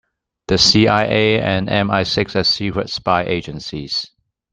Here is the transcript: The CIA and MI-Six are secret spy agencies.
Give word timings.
The 0.47 0.57
CIA 0.57 1.39
and 1.41 1.67
MI-Six 1.67 2.35
are 2.35 2.43
secret 2.43 2.89
spy 2.89 3.23
agencies. 3.25 4.09